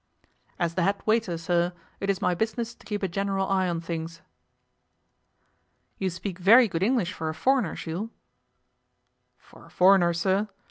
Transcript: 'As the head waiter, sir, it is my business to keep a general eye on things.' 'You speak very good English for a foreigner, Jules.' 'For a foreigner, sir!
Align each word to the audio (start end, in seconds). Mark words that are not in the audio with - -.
'As 0.57 0.73
the 0.73 0.81
head 0.81 0.95
waiter, 1.05 1.37
sir, 1.37 1.73
it 1.99 2.09
is 2.09 2.23
my 2.23 2.33
business 2.33 2.73
to 2.73 2.87
keep 2.87 3.03
a 3.03 3.07
general 3.07 3.47
eye 3.47 3.69
on 3.69 3.79
things.' 3.79 4.23
'You 5.99 6.09
speak 6.09 6.39
very 6.39 6.67
good 6.67 6.81
English 6.81 7.13
for 7.13 7.29
a 7.29 7.35
foreigner, 7.35 7.75
Jules.' 7.75 8.09
'For 9.37 9.63
a 9.63 9.69
foreigner, 9.69 10.15
sir! 10.15 10.47